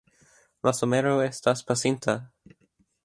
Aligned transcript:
La 0.67 0.71
somero 0.77 1.11
estas 1.25 1.63
pasinta. 1.69 2.17